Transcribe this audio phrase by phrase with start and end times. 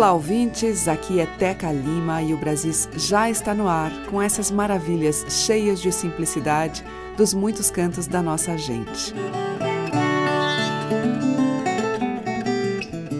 [0.00, 0.88] Olá, ouvintes.
[0.88, 5.78] Aqui é Teca Lima e o Brasis já está no ar com essas maravilhas cheias
[5.78, 6.82] de simplicidade
[7.18, 9.12] dos muitos cantos da nossa gente.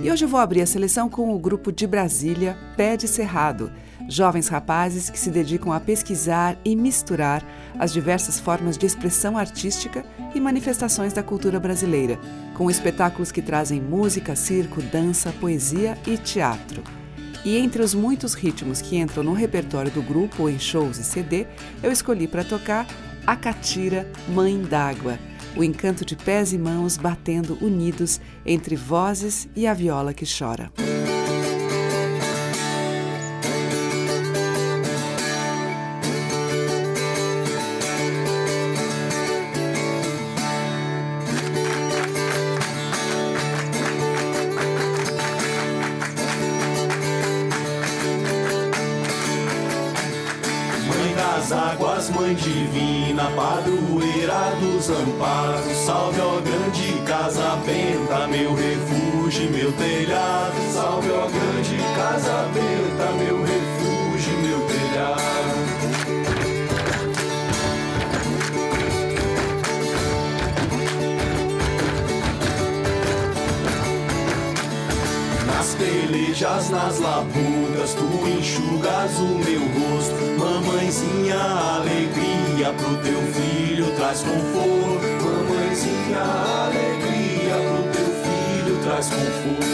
[0.02, 3.70] E hoje vou abrir a seleção com o grupo de Brasília, Pé de Cerrado,
[4.10, 7.42] jovens rapazes que se dedicam a pesquisar e misturar
[7.78, 12.18] as diversas formas de expressão artística e manifestações da cultura brasileira,
[12.54, 16.82] com espetáculos que trazem música, circo, dança, poesia e teatro.
[17.44, 21.04] E entre os muitos ritmos que entram no repertório do grupo ou em shows e
[21.04, 21.46] CD,
[21.82, 22.86] eu escolhi para tocar
[23.26, 25.18] a catira Mãe d'Água,
[25.56, 30.70] o encanto de pés e mãos batendo unidos entre vozes e a viola que chora.
[76.40, 80.14] Pelejas, nas labudas, tu enxugas o meu rosto.
[80.38, 85.06] Mamãezinha, alegria pro teu filho traz conforto.
[85.22, 86.20] Mamãezinha,
[86.64, 89.70] alegria pro teu filho traz conforto.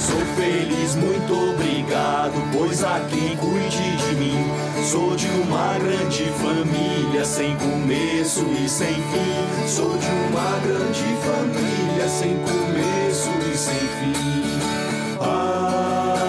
[0.00, 4.63] Sou feliz, muito obrigado, pois quem cuide de mim.
[4.84, 9.66] Sou de uma grande família, sem começo e sem fim.
[9.66, 14.12] Sou de uma grande família, sem começo e sem fim.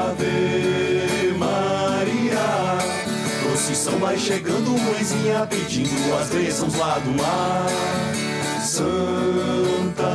[0.09, 0.23] Ave
[1.37, 2.77] Maria,
[3.43, 7.65] procissão vai chegando, mãezinha pedindo as bênçãos lá do mar.
[8.63, 10.13] Santa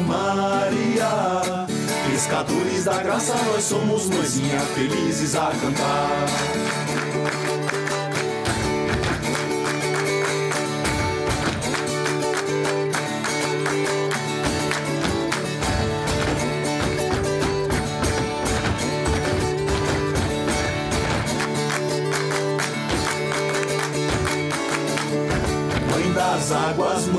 [0.00, 1.66] Maria,
[2.10, 6.83] pescadores da graça, nós somos mãezinha felizes a cantar.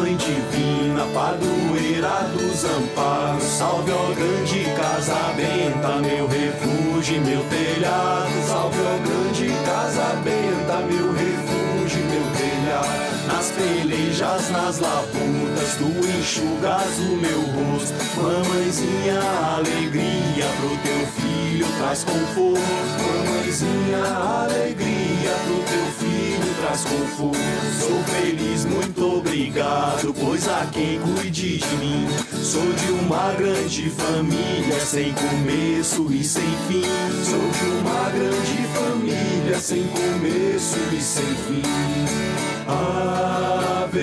[0.06, 3.44] Mãe Divina, padroeira dos amparos.
[3.44, 8.48] Salve, ó grande casa benta, meu refúgio, meu telhado.
[8.48, 12.88] Salve, ó grande casa benta, meu refúgio, meu telhado.
[13.26, 15.90] Nas pelejas, nas labutas, tu
[16.20, 17.96] enxugas o meu rosto.
[18.22, 19.20] Mamãezinha,
[19.58, 22.62] alegria pro teu filho traz conforto.
[23.02, 24.04] Mamãezinha,
[24.44, 26.15] alegria pro teu filho
[26.66, 27.38] traz conforto.
[27.80, 32.08] Sou feliz, muito obrigado, pois há quem cuide de mim.
[32.44, 36.84] Sou de uma grande família, sem começo e sem fim.
[37.24, 41.62] Sou de uma grande família, sem começo e sem fim.
[43.78, 43.98] Ave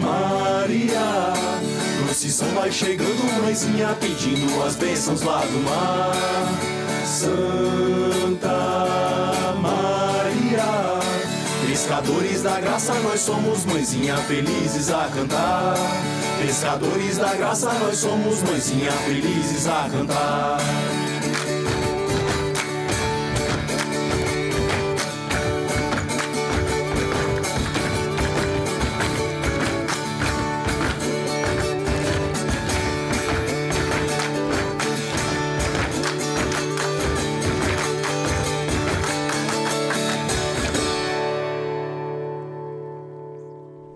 [0.00, 1.32] Maria,
[2.04, 6.14] procissão vai chegando, mãezinha pedindo as bênçãos lá do mar.
[7.06, 9.03] Santa
[11.84, 15.74] pescadores da graça, nós somos mãezinha felizes a cantar.
[16.40, 21.03] Pescadores da graça, nós somos mãezinha felizes a cantar.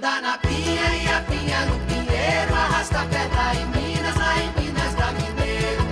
[0.00, 2.54] Dá na pinha e a pinha no pinheiro.
[2.54, 5.82] Arrasta pedra em Minas, lá em Minas da Mineiro.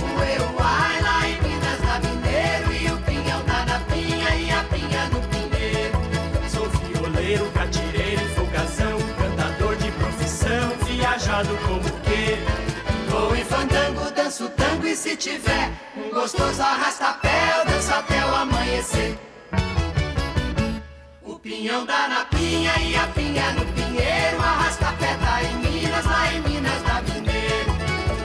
[0.00, 2.72] O eu ai lá em Minas da Mineiro.
[2.72, 5.98] E o pinhão dá na pinha e a pinha no pinheiro.
[6.48, 12.38] Sou violeiro, catireiro, folgazão, cantador de profissão, viajado como que.
[13.10, 18.34] Vou em fandango, danço tango e se tiver um gostoso arrasta-pé, eu danço até o
[18.34, 19.27] amanhecer.
[21.68, 26.40] Pinhão dá na pinha e a pinha no pinheiro, arrasta-pé tá em Minas, lá em
[26.40, 27.72] Minas da Mineiro.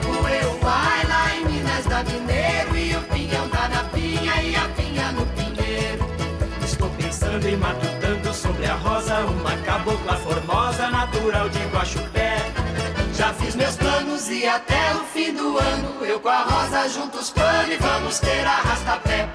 [0.08, 4.56] O eu vai lá em Minas da Mineiro e o pinhão dá na pinha e
[4.56, 6.06] a pinha no pinheiro.
[6.64, 12.38] Estou pensando e matutando sobre a rosa, uma cabocla formosa, natural de Guaxupé.
[13.14, 17.18] Já fiz meus planos e até o fim do ano eu com a rosa junto
[17.18, 19.28] os planos e vamos ter arrasta-pé.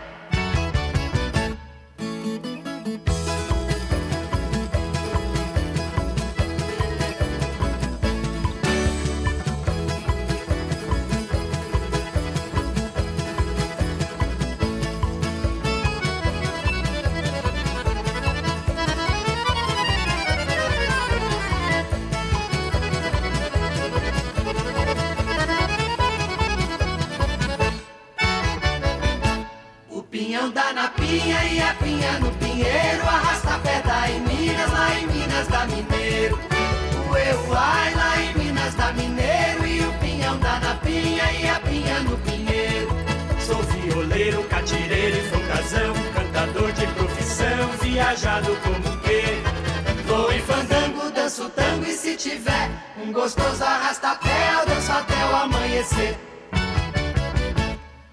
[48.19, 50.03] Viajado como que.
[50.07, 52.71] Vou em fandango, danço tango e se tiver
[53.03, 56.19] um gostoso arrasta-pé, eu danço até o amanhecer.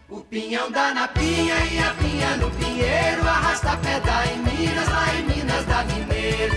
[0.10, 5.06] O pinhão dá na pinha e a pinha no pinheiro, arrasta pedra em Minas, lá
[5.16, 6.56] em Minas da Mineiro.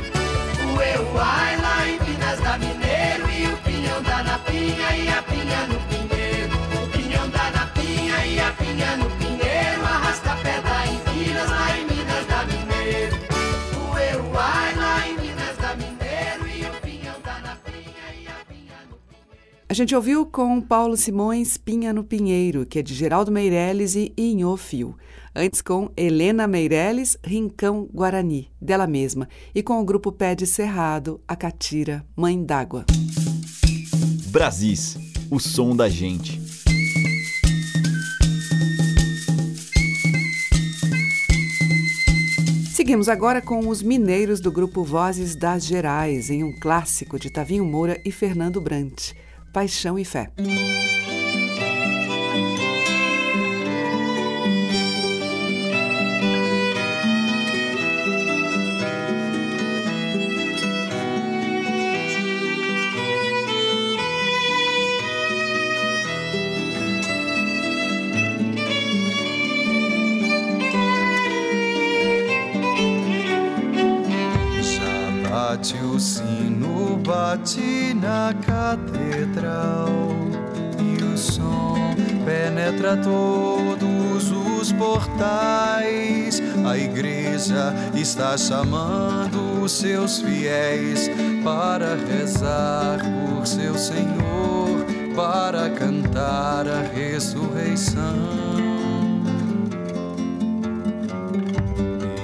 [0.66, 5.08] O eu ai lá em Minas da Mineiro e o pinhão dá na pinha e
[5.08, 6.56] a pinha no pinheiro.
[6.82, 10.77] O pinhão dá na pinha e a pinha no pinheiro, arrasta pedra
[19.78, 24.56] gente ouviu com Paulo Simões Pinha no Pinheiro, que é de Geraldo Meirelles e Inho
[24.56, 24.96] Fio.
[25.32, 29.28] Antes com Helena Meirelles, Rincão Guarani, dela mesma.
[29.54, 32.86] E com o grupo Pé de Cerrado, A Catira, Mãe d'Água.
[34.32, 34.98] Brasis,
[35.30, 36.40] o som da gente.
[42.74, 47.64] Seguimos agora com os mineiros do grupo Vozes das Gerais, em um clássico de Tavinho
[47.64, 49.12] Moura e Fernando Brant,
[49.52, 50.30] Paixão e Fé.
[82.88, 86.40] Penetra todos os portais.
[86.64, 91.10] A igreja está chamando os seus fiéis
[91.44, 98.38] para rezar por seu Senhor, para cantar a ressurreição.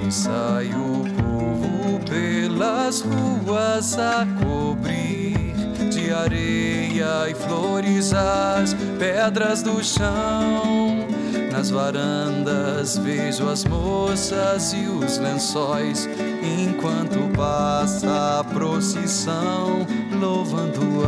[0.07, 4.25] E sai o povo pelas ruas a
[6.23, 11.07] areia e flores as pedras do chão.
[11.51, 16.09] Nas varandas vejo as moças e os lençóis,
[16.43, 19.87] enquanto passa a procissão,
[20.19, 21.03] louvando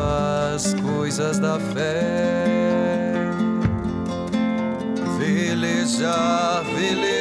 [0.53, 3.13] as coisas da fé.
[5.17, 7.16] Velejar, velejei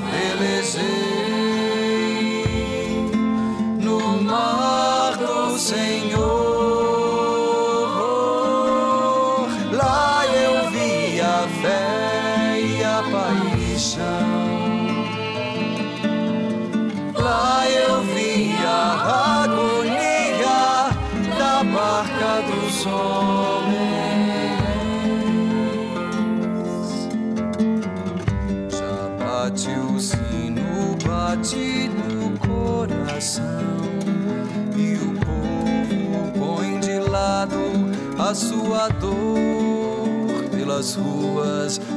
[0.00, 0.99] Velejar,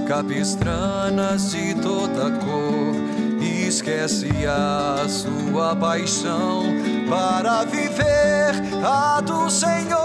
[0.07, 2.93] capistranas de toda cor.
[3.67, 6.63] Esquece a sua paixão
[7.09, 8.53] para viver
[8.85, 9.99] a do Senhor.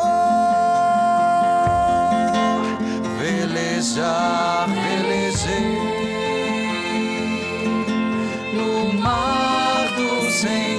[3.18, 5.78] Velejar, velejei
[8.54, 10.77] no mar do Senhor.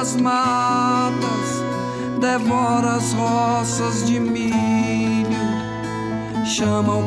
[0.00, 1.62] as matas,
[2.20, 5.26] devora as roças de milho,
[6.46, 7.02] chama o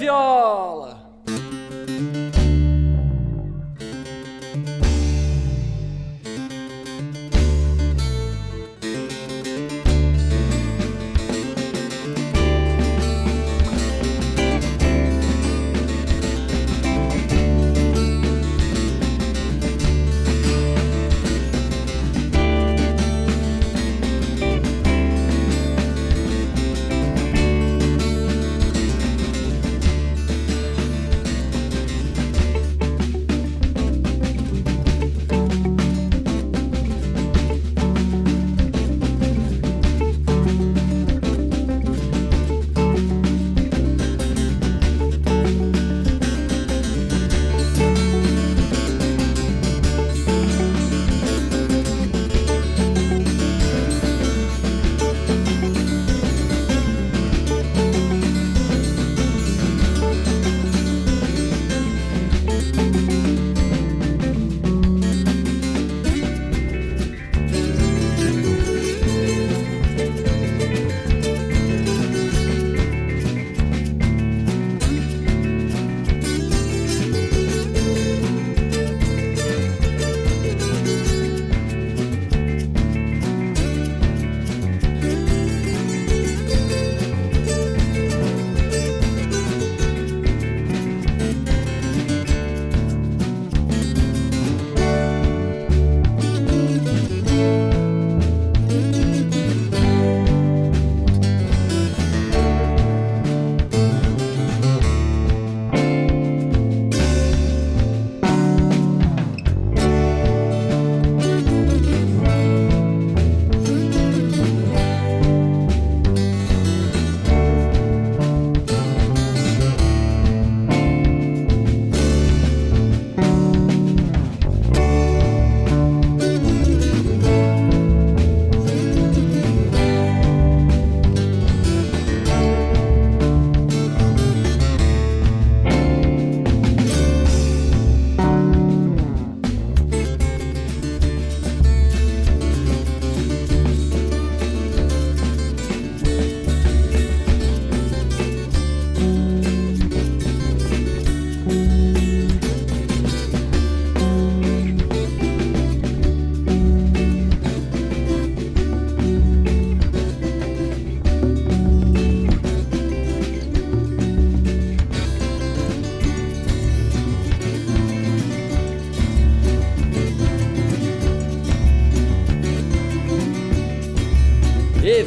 [0.00, 0.37] 안녕하세요.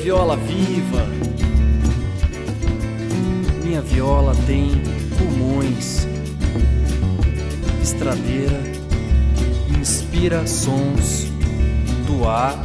[0.01, 1.07] Viola viva.
[3.63, 4.81] Minha viola tem
[5.15, 6.07] pulmões,
[7.83, 8.59] estradeira,
[9.79, 11.27] inspira sons
[12.07, 12.55] do ar,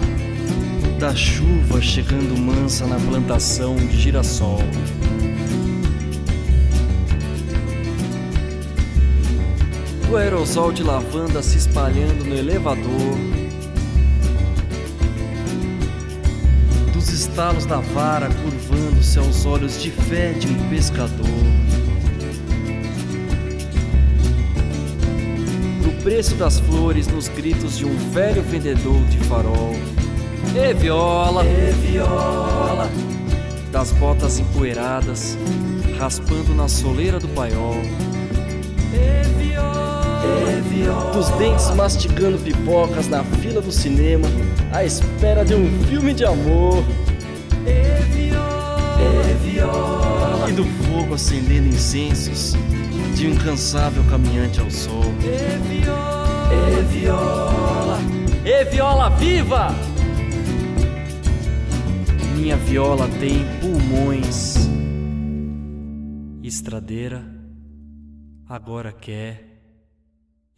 [0.99, 4.61] da chuva chegando mansa na plantação de girassol.
[10.09, 13.36] Do aerosol de lavanda se espalhando no elevador
[17.37, 21.29] estalos da vara curvando-se aos olhos de fé de um pescador.
[25.85, 29.75] No preço das flores, nos gritos de um velho vendedor de farol.
[30.55, 32.91] E viola, e viola,
[33.71, 35.37] das botas empoeiradas,
[35.99, 37.83] raspando na soleira do paiol.
[38.95, 40.23] E viola,
[40.57, 44.27] e viola, dos dentes mastigando pipocas na fila do cinema,
[44.73, 46.83] à espera de um filme de amor
[50.57, 52.55] do fogo acendendo incensos
[53.15, 55.05] de um incansável caminhante ao sol.
[55.21, 57.99] E viola, e viola,
[58.43, 59.69] e viola viva!
[62.35, 64.55] Minha viola tem pulmões.
[66.43, 67.23] Estradeira
[68.49, 69.61] agora quer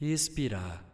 [0.00, 0.84] expirar.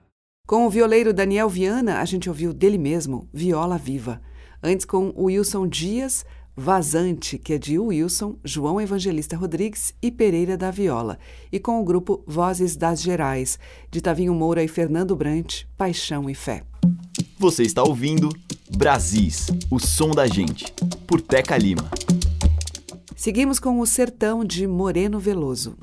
[0.46, 4.22] Com o violeiro Daniel Viana, a gente ouviu dele mesmo, Viola Viva.
[4.62, 6.24] Antes com o Wilson Dias,
[6.56, 11.18] Vazante, que é de Wilson, João Evangelista Rodrigues e Pereira da Viola,
[11.50, 13.58] e com o grupo Vozes das Gerais,
[13.90, 16.62] de Tavinho Moura e Fernando Brant, Paixão e Fé.
[17.38, 18.28] Você está ouvindo
[18.76, 20.72] Brasis, o som da gente,
[21.06, 21.90] por Teca Lima.
[23.16, 25.76] Seguimos com o Sertão de Moreno Veloso.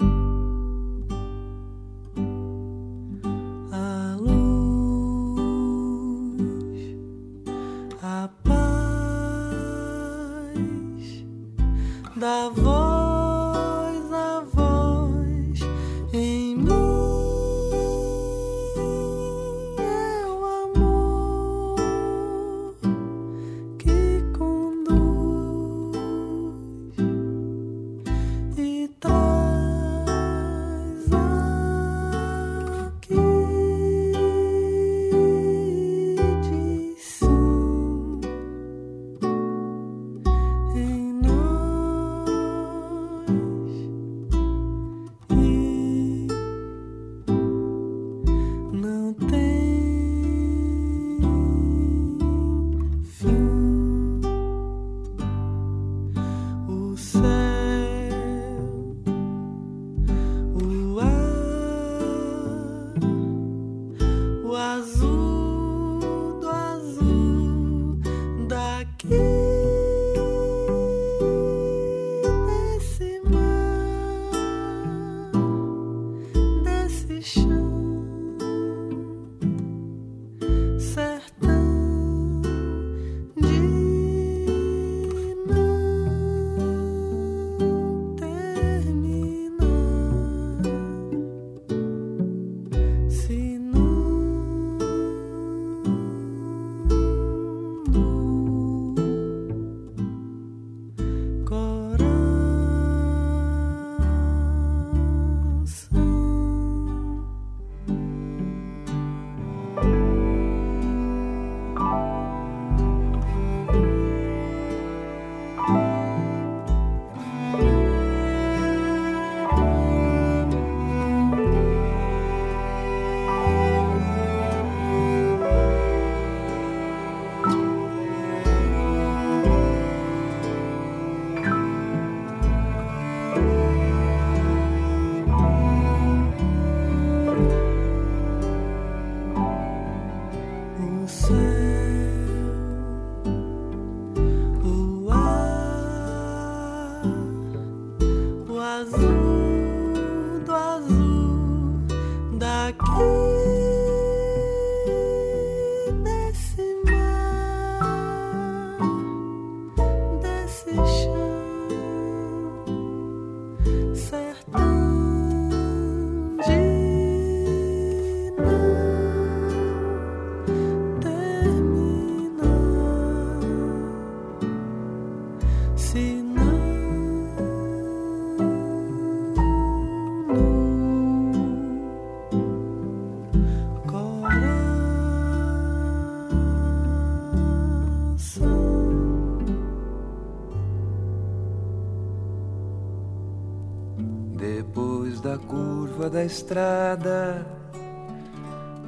[196.11, 197.47] Da estrada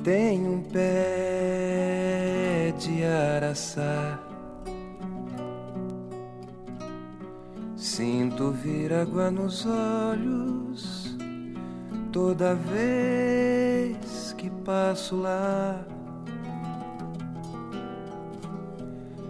[0.04, 1.94] tem um pé
[2.78, 4.20] de araçá.
[7.78, 11.16] Sinto vir água nos olhos
[12.12, 15.82] toda vez que passo lá.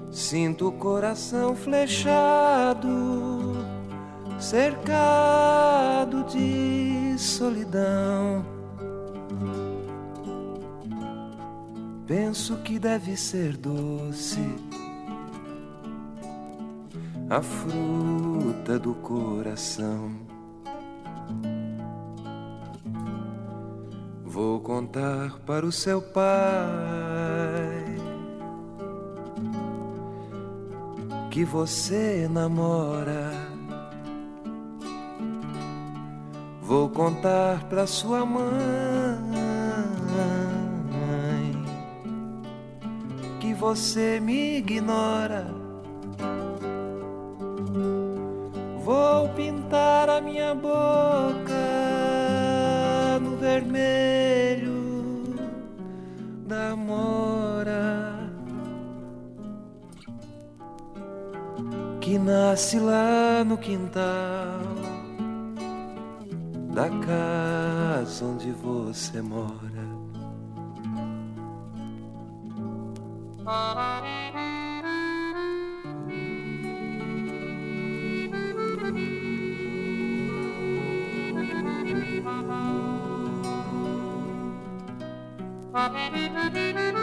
[0.10, 3.53] Sinto o coração flechado,
[4.39, 8.45] cercado de solidão.
[12.06, 14.39] Penso que deve ser doce
[17.30, 20.12] a fruta do coração.
[24.23, 26.23] Vou contar para o seu pai
[31.30, 33.42] que você namora
[36.73, 38.41] Vou contar pra sua mãe
[43.39, 45.53] que você me ignora.
[48.83, 51.53] Vou pintar a minha boca
[53.21, 55.36] no vermelho
[56.47, 58.31] da mora
[62.01, 64.72] que nasce lá no quintal
[67.05, 69.53] casa onde você mora.
[85.73, 87.02] para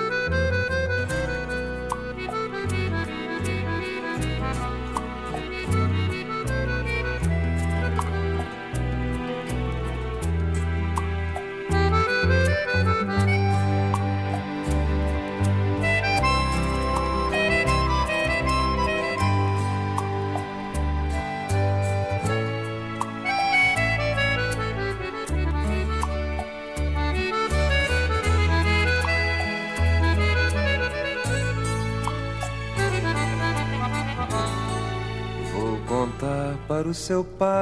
[36.90, 37.54] o seu pai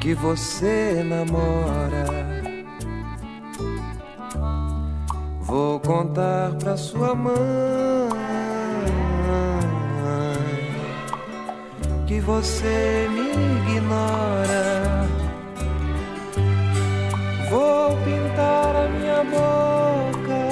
[0.00, 2.06] que você namora.
[5.40, 7.34] Vou contar pra sua mãe
[12.06, 13.30] que você me
[13.72, 15.08] ignora.
[17.50, 20.44] Vou pintar a minha boca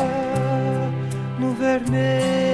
[1.38, 2.53] no vermelho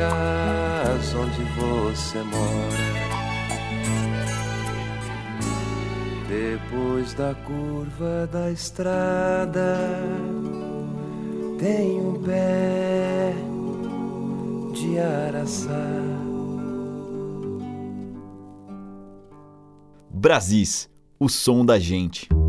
[0.00, 3.10] casa onde você mora.
[6.26, 9.78] Depois da curva da estrada
[11.58, 13.34] tem um pé
[14.72, 15.86] de araçá.
[20.08, 22.39] Brasis, o som da gente.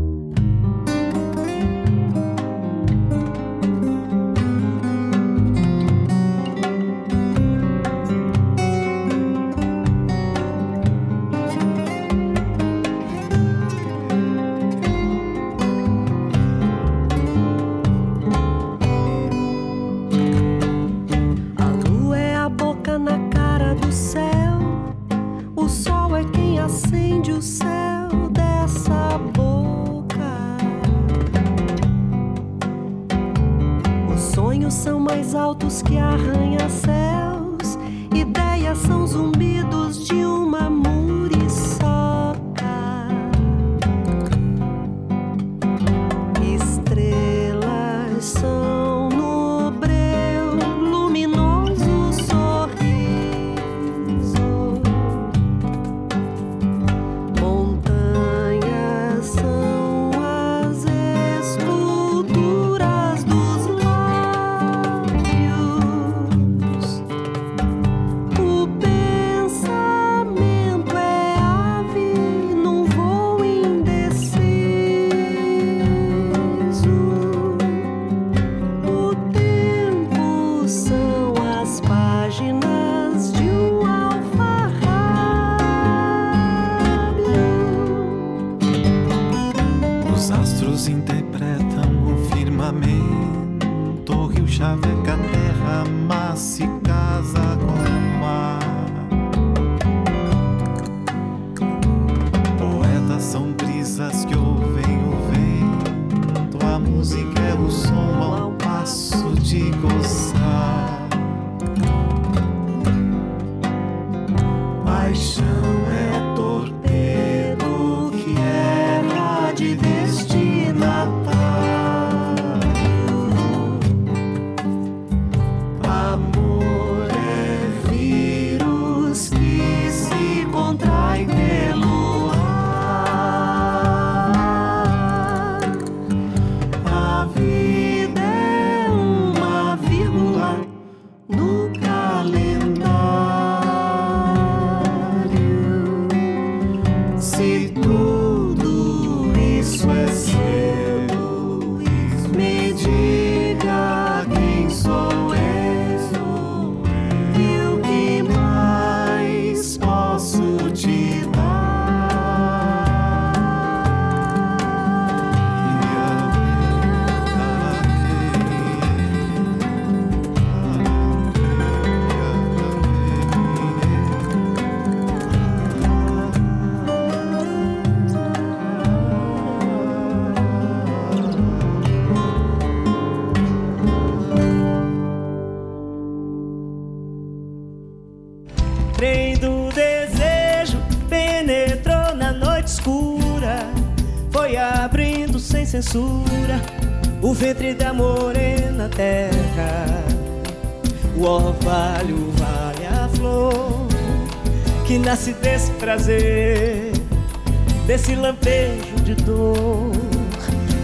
[207.86, 209.92] Desse lampejo de dor.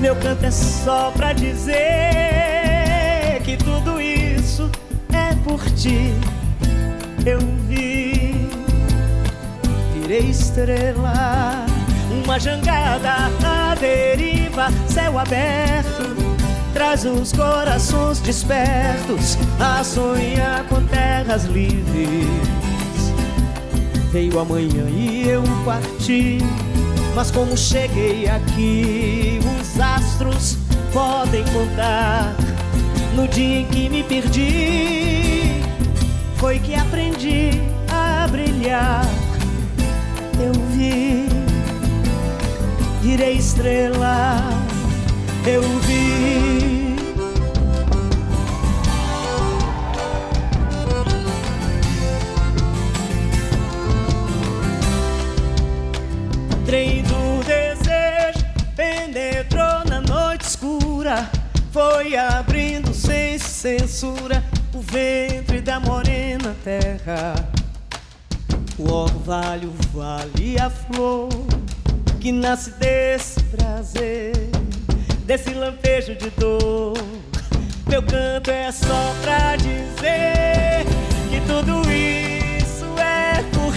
[0.01, 1.77] Meu canto é só pra dizer
[3.45, 4.71] que tudo isso
[5.13, 6.15] é por ti
[7.29, 8.49] eu vi,
[9.93, 11.67] virei estrela,
[12.25, 16.17] uma jangada à deriva, céu aberto,
[16.73, 22.58] traz os corações despertos a sonhar com terras livres.
[24.11, 26.39] Veio amanhã e eu parti,
[27.15, 30.57] mas como cheguei aqui, os astros
[30.93, 32.35] podem contar
[33.15, 35.29] no dia em que me perdi
[36.39, 37.51] foi que aprendi
[37.91, 39.05] a brilhar.
[40.41, 41.29] Eu vi,
[43.03, 44.41] virei estrela.
[45.45, 46.88] Eu vi.
[56.69, 58.45] Trem do desejo
[58.77, 61.27] penetrou na noite escura,
[61.73, 64.45] foi abrindo sem censura
[64.75, 67.37] o ventre da morena terra.
[68.79, 71.31] O orvalho vale a flor
[72.21, 74.35] que nasce desse prazer,
[75.25, 76.99] desse lampejo de dor.
[77.89, 80.85] Meu canto é só pra dizer
[81.31, 83.73] que tudo isso é por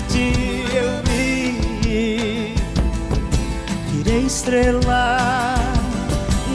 [4.11, 5.55] virei estrela,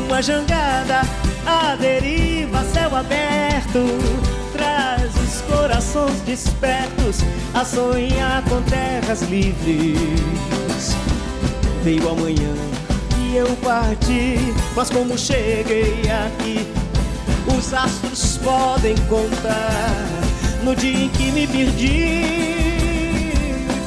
[0.07, 1.01] uma jangada
[1.47, 3.87] à deriva, céu aberto
[4.53, 7.21] traz os corações despertos
[7.55, 10.95] a sonhar com terras livres.
[11.83, 12.55] Veio amanhã
[13.19, 14.39] e eu parti,
[14.75, 16.67] mas como cheguei aqui,
[17.57, 19.95] os astros podem contar.
[20.63, 23.33] No dia em que me perdi,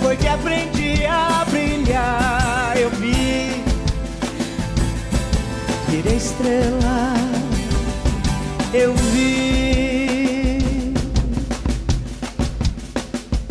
[0.02, 2.59] foi que aprendi a brilhar.
[5.90, 7.14] Virei estrela.
[8.74, 10.94] Eu vi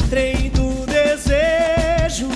[0.08, 2.28] trem do desejo.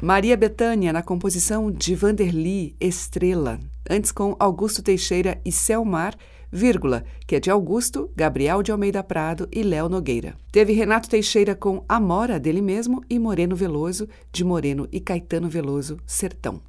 [0.00, 6.16] Maria Bethânia na composição de Vanderly Estrela, antes com Augusto Teixeira e Selmar,
[6.50, 10.34] vírgula, que é de Augusto, Gabriel de Almeida Prado e Léo Nogueira.
[10.50, 15.96] Teve Renato Teixeira com Amora dele mesmo e Moreno Veloso, de Moreno e Caetano Veloso,
[16.06, 16.60] Sertão.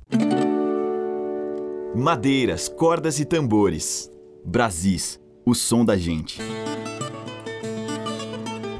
[1.95, 4.09] Madeiras, cordas e tambores.
[4.45, 6.39] Brasis, o som da gente.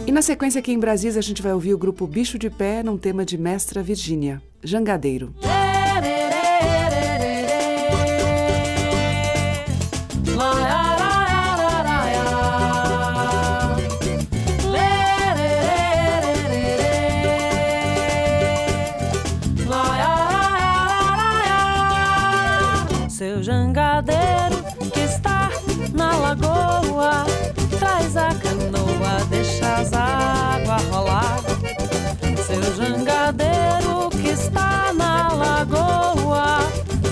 [0.08, 2.84] E na sequência aqui em Brasília a gente vai ouvir o grupo Bicho de Pé
[2.84, 5.34] num tema de Mestra Virgínia, Jangadeiro.
[29.82, 31.42] faz a água rolar.
[32.46, 36.60] Seu jangadeiro que está na lagoa,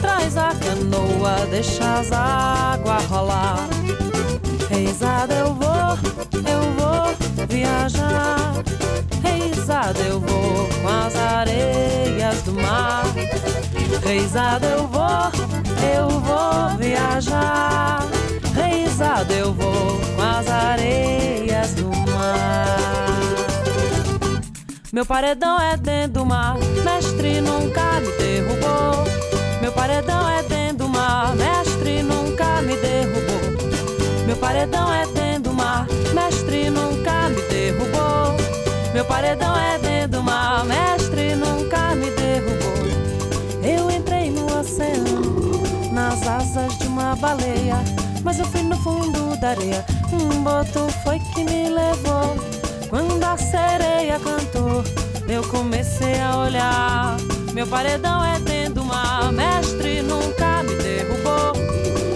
[0.01, 3.67] traz a canoa, deixa as água rolar.
[4.69, 5.97] Reisada eu vou,
[6.45, 8.53] eu vou viajar.
[9.23, 13.03] Reisada eu vou com as areias do mar.
[14.03, 15.31] Reisada eu vou,
[15.97, 18.05] eu vou viajar.
[18.53, 22.79] Reisada eu vou com as areias do mar.
[24.91, 29.03] Meu paredão é dentro do mar, mestre nunca me derrubou.
[29.61, 34.25] Meu paredão é dentro do mar, mestre nunca me derrubou.
[34.25, 38.35] Meu paredão é dentro do mar, mestre nunca me derrubou.
[38.93, 42.69] Meu paredão é dentro do mar, mestre nunca me derrubou.
[43.63, 45.61] Eu entrei no oceano,
[45.93, 47.77] nas asas de uma baleia.
[48.23, 52.35] Mas eu fui no fundo da areia, um boto foi que me levou.
[52.89, 54.83] Quando a sereia cantou,
[55.27, 57.17] eu comecei a olhar.
[57.53, 61.53] Meu paredão é dentro do mar, mestre nunca me derrubou.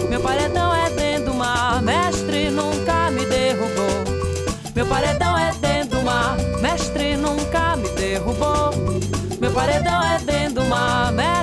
[0.08, 4.04] Meu paredão é dentro do mar, mestre nunca me derrubou.
[4.74, 8.70] Meu paredão é dentro do mar, mestre nunca me derrubou.
[9.40, 11.33] Meu paredão é dentro do mar, mestre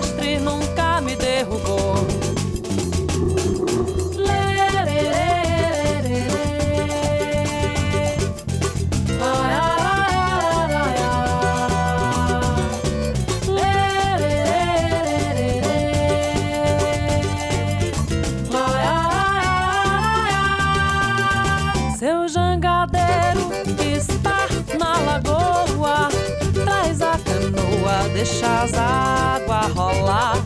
[28.21, 30.37] deixa as águas rolar.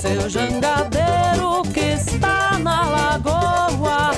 [0.00, 4.10] Seu jangadeiro que está na lagoa,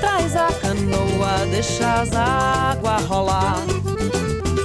[0.00, 3.58] traz a canoa, deixa as águas rolar.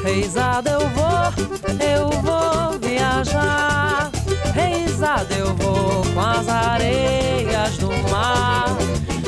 [0.05, 4.09] Reisada eu vou, eu vou viajar.
[4.53, 8.69] Reisada eu vou com as areias do mar.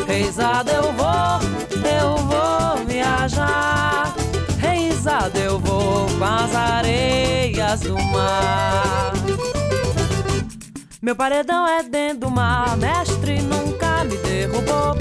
[0.07, 1.50] Reisada eu vou,
[5.51, 9.11] eu vou com as areias do mar.
[11.01, 14.95] Meu paredão é dentro do mar, mestre nunca me derrubou.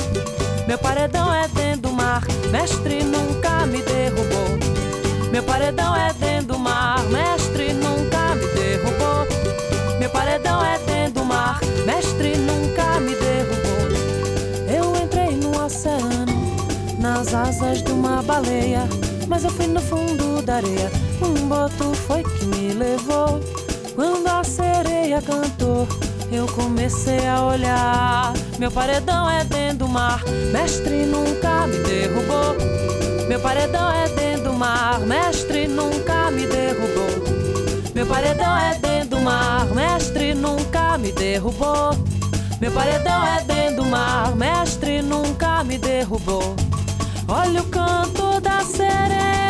[0.67, 5.31] Meu paredão é dentro do mar, mestre nunca me derrubou.
[5.31, 9.99] Meu paredão é dentro do mar, mestre nunca me derrubou.
[10.01, 13.87] Meu paredão é dentro do mar, mestre nunca me derrubou.
[14.69, 16.27] Eu entrei no oceano,
[16.99, 18.89] nas asas de uma baleia.
[19.31, 20.91] Mas eu fui no fundo da areia,
[21.23, 23.41] um boto foi que me levou.
[23.95, 25.87] Quando a sereia cantou,
[26.33, 28.33] eu comecei a olhar.
[28.59, 30.21] Meu paredão é dentro do mar,
[30.51, 32.57] mestre nunca me derrubou.
[33.29, 37.95] Meu paredão é dentro do mar, mestre nunca me derrubou.
[37.95, 41.97] Meu paredão é dentro do mar, mestre nunca me derrubou.
[42.61, 46.57] Meu paredão é dentro do mar, mestre nunca me derrubou.
[47.29, 48.30] Olha o canto
[48.79, 49.50] da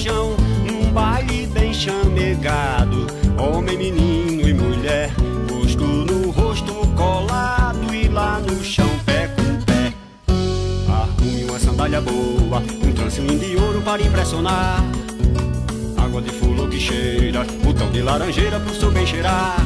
[0.00, 0.34] Rojão.
[0.66, 3.06] Num baile bem chamegado,
[3.38, 5.12] homem, menino e mulher.
[5.50, 9.92] Rosto no rosto colado e lá no chão, pé com pé.
[10.88, 14.82] Arrume uma sandália boa, um trance lindo de ouro para impressionar.
[15.98, 19.56] Água de fulô que cheira, botão de laranjeira pro seu bem cheirar.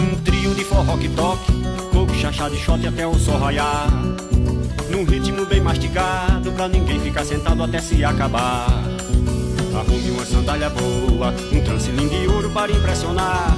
[0.00, 1.52] Um trio de forró que toque,
[1.92, 3.88] coco, chachá de shot até o sol raiar.
[4.90, 8.89] Num ritmo bem mastigado, pra ninguém ficar sentado até se acabar.
[9.74, 13.56] Arrume uma sandália boa, um trance lindo de ouro para impressionar.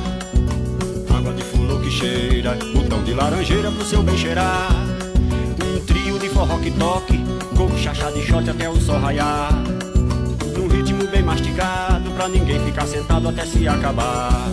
[1.16, 4.70] Água de fulô que cheira, botão de laranjeira pro seu bem cheirar.
[5.64, 7.18] Um trio de forró que toque,
[7.56, 9.52] coco, chachá de shot até o sol raiar.
[10.56, 14.48] Num ritmo bem mastigado, pra ninguém ficar sentado até se acabar.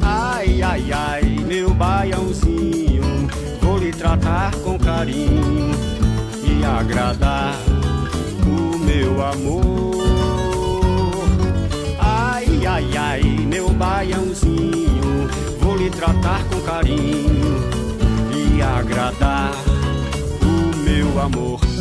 [0.00, 3.02] Ai, ai, ai, meu baiãozinho,
[3.60, 5.72] vou lhe tratar com carinho
[6.42, 7.54] e agradar
[8.46, 10.03] o meu amor.
[12.66, 15.28] Ai, ai, meu baiãozinho,
[15.60, 17.60] vou lhe tratar com carinho
[18.34, 19.52] e agradar
[20.40, 21.73] o meu amor.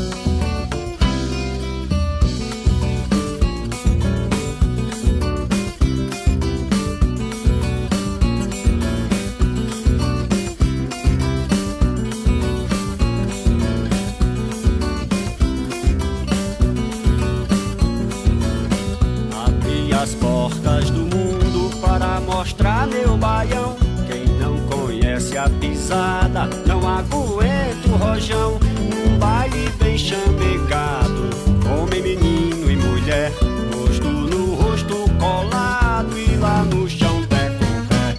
[20.23, 23.75] Portas do mundo para mostrar meu baião.
[24.07, 28.57] Quem não conhece a pisada, não aguenta o rojão.
[29.05, 31.29] Um baile bem chamegado,
[31.69, 33.33] homem, menino e mulher.
[33.75, 38.17] Rosto no rosto colado e lá no chão, pé com pé.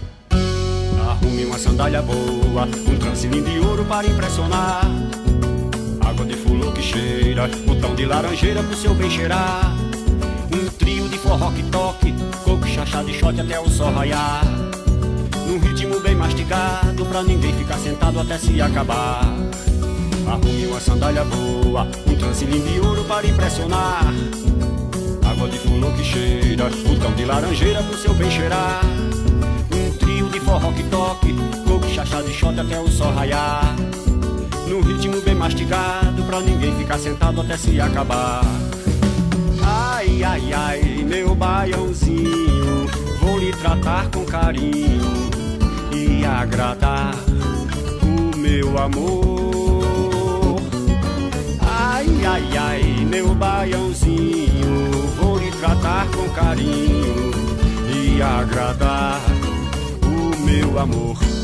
[1.08, 4.84] Arrume uma sandália boa, um trance lindo de ouro para impressionar.
[6.02, 9.83] Água de fulô que cheira, botão de laranjeira pro seu bem cheirar.
[11.24, 12.14] Forró que toque,
[12.44, 14.44] coco, chachá de shot até o sol raiar.
[15.48, 19.24] Num ritmo bem mastigado, pra ninguém ficar sentado até se acabar.
[20.26, 24.04] Arrume uma sandália boa, um lindo de ouro para impressionar.
[25.26, 28.82] Água de fulô que cheira, botão de laranjeira pro seu bem cheirar.
[29.74, 31.34] Um trio de forró que toque,
[31.66, 33.74] coco, chachá de shot até o sol raiar.
[34.68, 38.42] Num ritmo bem mastigado, pra ninguém ficar sentado até se acabar.
[40.14, 42.86] Ai, ai, ai, meu baiãozinho,
[43.20, 45.02] vou lhe tratar com carinho
[45.92, 47.16] e agradar
[48.00, 50.60] o meu amor.
[51.60, 57.32] Ai, ai, ai, meu baiãozinho, vou lhe tratar com carinho
[57.92, 59.20] e agradar
[60.04, 61.43] o meu amor.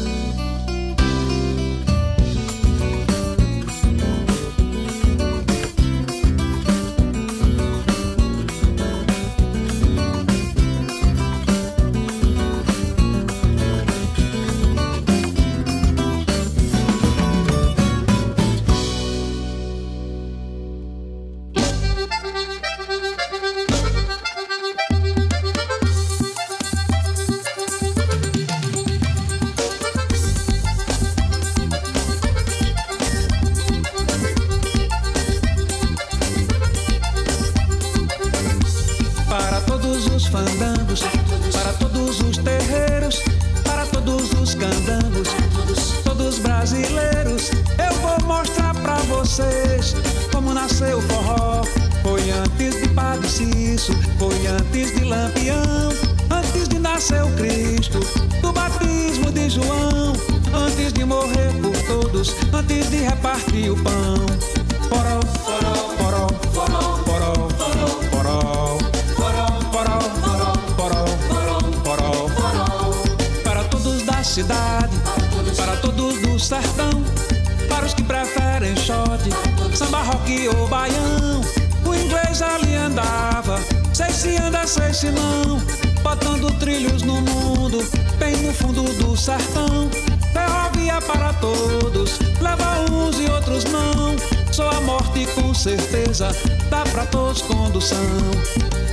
[84.71, 85.59] Sei se não,
[86.01, 87.85] botando trilhos no mundo,
[88.21, 89.91] bem no fundo do sertão.
[90.33, 92.21] Ferrovia para todos.
[92.41, 94.15] Leva uns e outros não.
[94.53, 96.29] Só a morte com certeza
[96.71, 97.99] dá pra todos condução.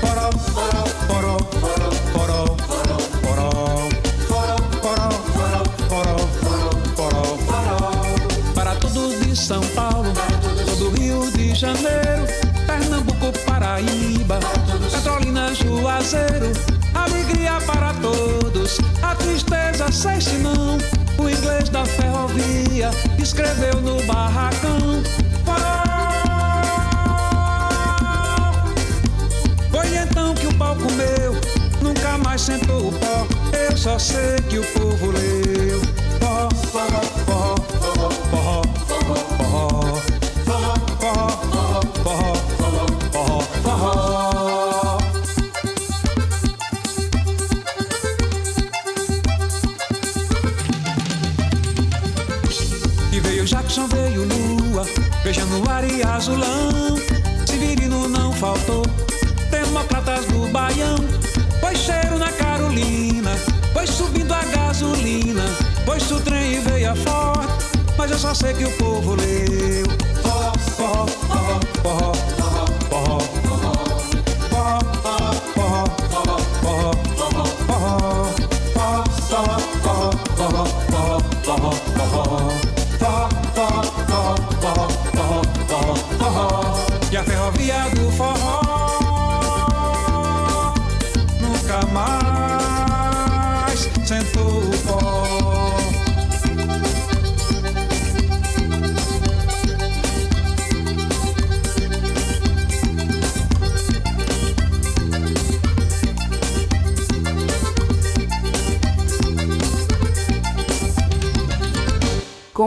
[0.01, 2.45] Poró, poró, poró, poró, poró,
[3.21, 3.89] poró,
[4.27, 5.09] poró, poró,
[5.87, 6.17] poró,
[6.95, 8.53] poró, poró.
[8.55, 10.11] Para todos de São Paulo,
[10.65, 12.25] todo Rio de Janeiro,
[12.65, 16.51] Pernambuco, Paraíba, Petrolina, Juazeiro.
[16.93, 20.77] Alegria para todos, a tristeza sei se não.
[21.17, 25.01] O inglês da ferrovia escreveu no barracão.
[29.71, 31.33] Foi então que o pau comeu,
[31.81, 33.27] nunca mais sentou o pó.
[33.57, 35.81] Eu só sei que o povo leu.
[36.19, 37.06] Pó, pó,
[56.27, 56.97] azulão.
[57.45, 58.83] Severino não faltou,
[59.49, 60.97] democratas do Baião.
[61.61, 63.31] Pois cheiro na Carolina,
[63.73, 65.45] pois subindo a gasolina,
[65.85, 67.77] pois o trem veio forte.
[67.97, 69.87] Mas eu só sei que o povo leu.
[70.21, 71.05] Pó, pó,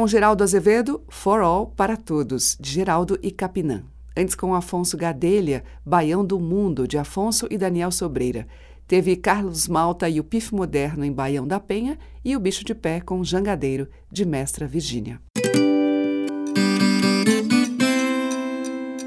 [0.01, 3.85] Com Geraldo Azevedo, For All para Todos, de Geraldo e Capinã.
[4.17, 8.49] Antes com Afonso Gadelha, Baião do Mundo, de Afonso e Daniel Sobreira.
[8.89, 12.75] Teve Carlos Malta e o Pif Moderno em Baião da Penha e o Bicho de
[12.75, 15.21] Pé com Jangadeiro, de Mestra Virgínia.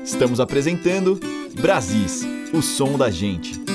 [0.04, 1.20] Estamos apresentando
[1.60, 2.24] Brasis,
[2.54, 3.73] o som da gente.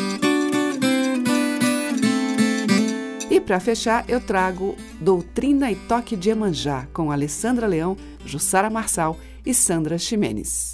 [3.49, 9.55] Para fechar, eu trago Doutrina e Toque de Emanjá, com Alessandra Leão, Jussara Marçal e
[9.55, 10.73] Sandra Ximenes.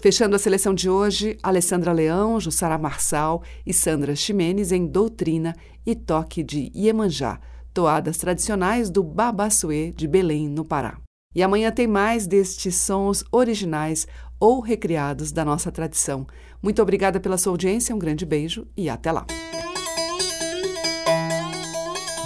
[0.00, 5.94] Fechando a seleção de hoje, Alessandra Leão, Jussara Marçal e Sandra Ximenes em Doutrina e
[5.94, 7.38] Toque de Iemanjá,
[7.74, 10.96] toadas tradicionais do Babassuê de Belém, no Pará.
[11.34, 14.06] E amanhã tem mais destes sons originais
[14.40, 16.26] ou recriados da nossa tradição.
[16.62, 19.26] Muito obrigada pela sua audiência, um grande beijo e até lá.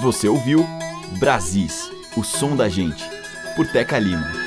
[0.00, 0.64] Você ouviu
[1.18, 3.04] Brasis, o som da gente,
[3.56, 4.43] por Teca Lima.